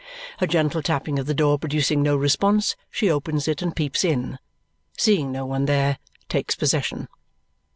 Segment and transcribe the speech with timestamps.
[0.39, 4.39] Her gentle tapping at the door producing no response, she opens it and peeps in;
[4.97, 7.07] seeing no one there, takes possession.